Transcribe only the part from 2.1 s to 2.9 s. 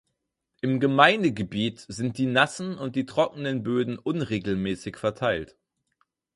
die nassen